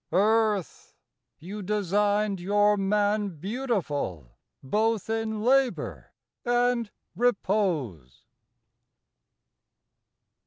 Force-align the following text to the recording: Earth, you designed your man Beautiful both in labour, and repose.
Earth, 0.11 0.95
you 1.37 1.61
designed 1.61 2.39
your 2.39 2.75
man 2.75 3.29
Beautiful 3.37 4.35
both 4.63 5.11
in 5.11 5.43
labour, 5.43 6.11
and 6.43 6.89
repose. 7.15 8.23